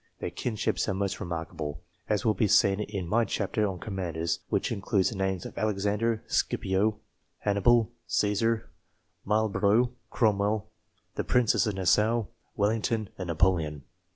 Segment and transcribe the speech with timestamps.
[0.19, 4.39] Their kinships are most re markable, as will be seen in my chapter on commanders,
[4.49, 6.97] which includes the names of Alexander, Scipio,
[7.41, 8.71] Hannibal, Caesar,
[9.23, 10.65] Marlborough, Cromwell,
[11.13, 12.25] the Princes of Nassau,
[12.57, 13.83] Wellington, and Napoleon.